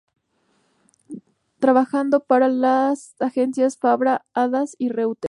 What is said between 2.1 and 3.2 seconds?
para las